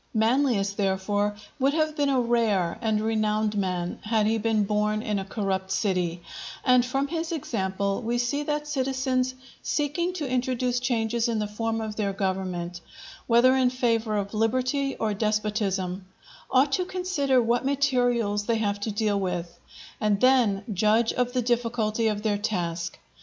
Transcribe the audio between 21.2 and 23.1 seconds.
the difficulty of their task.